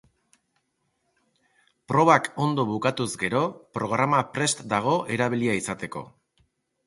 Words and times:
Probak 1.91 2.29
ondo 2.45 2.65
bukatuz 2.71 3.07
gero, 3.25 3.43
programa 3.79 4.21
prest 4.37 4.67
dago 4.73 4.95
erabilia 5.17 5.59
izateko. 5.61 6.03